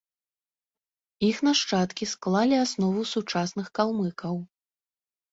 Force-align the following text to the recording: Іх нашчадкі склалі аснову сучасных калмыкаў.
Іх 1.27 1.37
нашчадкі 1.47 2.07
склалі 2.13 2.55
аснову 2.61 3.03
сучасных 3.11 3.67
калмыкаў. 3.81 4.35